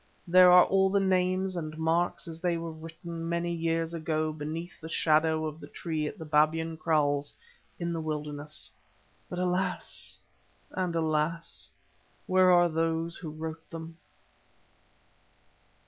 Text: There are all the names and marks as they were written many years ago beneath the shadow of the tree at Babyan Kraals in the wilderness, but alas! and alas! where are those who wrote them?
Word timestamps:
There 0.27 0.49
are 0.51 0.65
all 0.65 0.89
the 0.89 0.99
names 0.99 1.55
and 1.55 1.77
marks 1.77 2.27
as 2.27 2.41
they 2.41 2.57
were 2.57 2.71
written 2.71 3.29
many 3.29 3.53
years 3.53 3.93
ago 3.93 4.33
beneath 4.33 4.81
the 4.81 4.89
shadow 4.89 5.45
of 5.45 5.59
the 5.59 5.67
tree 5.67 6.07
at 6.07 6.17
Babyan 6.17 6.75
Kraals 6.77 7.35
in 7.77 7.93
the 7.93 8.01
wilderness, 8.01 8.71
but 9.29 9.37
alas! 9.37 10.19
and 10.71 10.95
alas! 10.95 11.69
where 12.25 12.49
are 12.49 12.67
those 12.67 13.17
who 13.17 13.29
wrote 13.29 13.69
them? 13.69 13.97